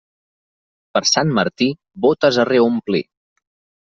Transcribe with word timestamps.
Per 0.97 1.01
Sant 1.09 1.33
Martí, 1.39 1.67
bótes 2.05 2.39
a 2.39 2.47
reomplir. 2.51 3.03